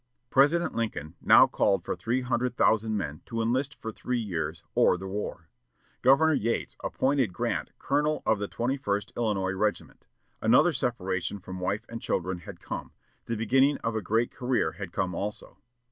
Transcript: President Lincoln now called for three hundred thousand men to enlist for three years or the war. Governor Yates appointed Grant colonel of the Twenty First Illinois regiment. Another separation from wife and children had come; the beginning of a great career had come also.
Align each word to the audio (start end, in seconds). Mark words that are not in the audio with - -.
President 0.31 0.73
Lincoln 0.73 1.13
now 1.21 1.45
called 1.45 1.85
for 1.85 1.95
three 1.95 2.21
hundred 2.21 2.57
thousand 2.57 2.97
men 2.97 3.21
to 3.27 3.39
enlist 3.39 3.79
for 3.79 3.91
three 3.91 4.17
years 4.19 4.63
or 4.73 4.97
the 4.97 5.05
war. 5.05 5.47
Governor 6.01 6.33
Yates 6.33 6.75
appointed 6.83 7.31
Grant 7.33 7.69
colonel 7.77 8.23
of 8.25 8.39
the 8.39 8.47
Twenty 8.47 8.77
First 8.77 9.13
Illinois 9.15 9.51
regiment. 9.53 10.07
Another 10.41 10.73
separation 10.73 11.37
from 11.39 11.59
wife 11.59 11.85
and 11.87 12.01
children 12.01 12.39
had 12.39 12.59
come; 12.59 12.93
the 13.27 13.35
beginning 13.37 13.77
of 13.83 13.95
a 13.95 14.01
great 14.01 14.31
career 14.31 14.71
had 14.71 14.91
come 14.91 15.13
also. 15.13 15.59